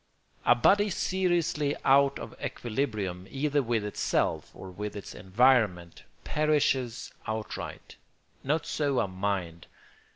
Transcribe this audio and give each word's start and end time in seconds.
A 0.47 0.55
body 0.55 0.89
seriously 0.89 1.75
out 1.85 2.17
of 2.17 2.33
equilibrium, 2.43 3.27
either 3.29 3.61
with 3.61 3.85
itself 3.85 4.49
or 4.55 4.71
with 4.71 4.95
its 4.95 5.13
environment, 5.13 6.01
perishes 6.23 7.13
outright. 7.27 7.97
Not 8.43 8.65
so 8.65 8.99
a 8.99 9.07
mind. 9.07 9.67